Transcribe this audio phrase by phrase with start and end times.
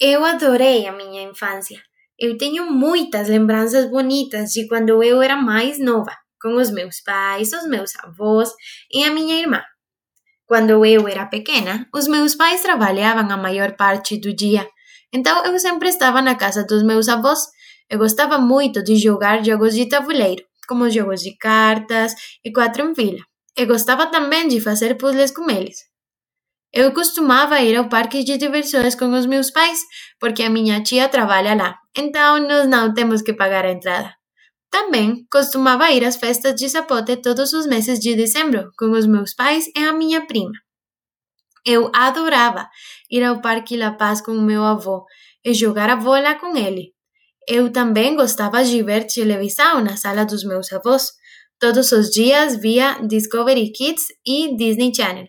[0.00, 1.82] Eu adorei a minha infância.
[2.16, 7.52] Eu tenho muitas lembranças bonitas de quando eu era mais nova, com os meus pais,
[7.52, 8.48] os meus avós
[8.92, 9.60] e a minha irmã.
[10.46, 14.68] Quando eu era pequena, os meus pais trabalhavam a maior parte do dia,
[15.12, 17.48] então eu sempre estava na casa dos meus avós.
[17.90, 22.94] Eu gostava muito de jogar jogos de tabuleiro, como jogos de cartas e quatro em
[22.94, 23.24] fila.
[23.56, 25.78] Eu gostava também de fazer puzzles com eles.
[26.72, 29.80] Eu costumava ir ao parque de diversões com os meus pais,
[30.20, 34.14] porque a minha tia trabalha lá, então nós não temos que pagar a entrada.
[34.70, 39.34] Também costumava ir às festas de Zapote todos os meses de dezembro, com os meus
[39.34, 40.52] pais e a minha prima.
[41.64, 42.68] Eu adorava
[43.10, 45.04] ir ao Parque La Paz com meu avô
[45.44, 46.92] e jogar a bola com ele.
[47.48, 51.12] Eu também gostava de ver televisão na sala dos meus avós.
[51.58, 55.26] Todos os dias via Discovery Kids e Disney Channel.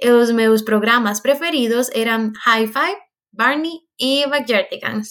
[0.00, 2.96] Os meus programas preferidos eram Hi-Fi,
[3.32, 5.08] Barney e Backyardigans.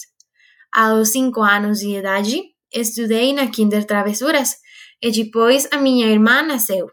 [0.73, 2.41] Aos cinco anos de idade,
[2.73, 4.55] estudei na Kinder Travessuras
[5.01, 6.87] e depois a minha irmã nasceu.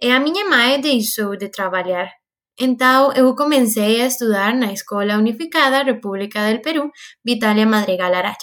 [0.00, 2.08] E a minha mãe deixou de trabalhar.
[2.56, 6.88] Então eu comecei a estudar na Escola Unificada República del Peru,
[7.24, 8.36] Vitalia Madrigal Araya.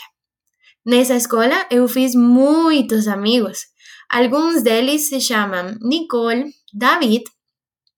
[0.86, 3.60] Nessa escola eu fiz muitos amigos.
[4.10, 7.24] Alguns deles se chamam Nicole, David,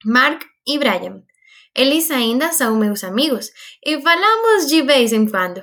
[0.05, 1.21] Mark e Brian.
[1.75, 3.49] Eles ainda são meus amigos
[3.83, 5.61] e falamos de vez em quando.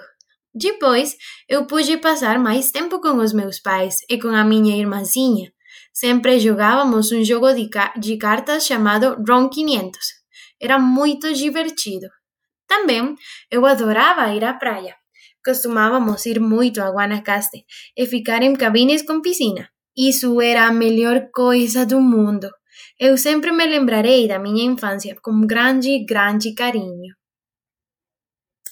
[0.52, 1.16] Depois,
[1.48, 5.52] eu pude passar mais tempo com os meus pais e com a minha irmãzinha.
[5.92, 9.98] Sempre jogávamos um jogo de, ca de cartas chamado Ron 500.
[10.60, 12.08] Era muito divertido.
[12.66, 13.14] Também
[13.50, 14.96] eu adorava ir à praia.
[15.44, 17.64] Costumávamos ir muito a Guanacaste
[17.96, 19.70] e ficar em cabines com piscina.
[19.96, 22.50] Isso era a melhor coisa do mundo.
[22.98, 27.19] Eu sempre me lembrarei da minha infância com grande, grande carinho.